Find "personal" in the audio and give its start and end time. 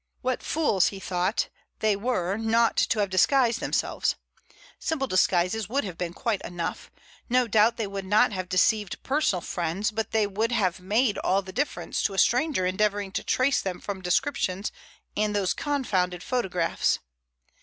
9.03-9.41